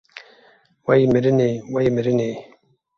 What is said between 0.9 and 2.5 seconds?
mirinê, wey mirinê